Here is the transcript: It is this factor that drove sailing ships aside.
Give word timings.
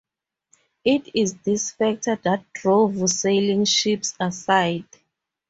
It 0.83 1.09
is 1.13 1.35
this 1.43 1.69
factor 1.73 2.15
that 2.23 2.51
drove 2.53 3.07
sailing 3.07 3.65
ships 3.65 4.15
aside. 4.19 4.85